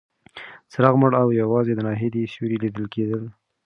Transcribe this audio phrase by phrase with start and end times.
[0.71, 3.21] څراغ مړ و او یوازې د ناهیلۍ سیوري لیدل کېدل.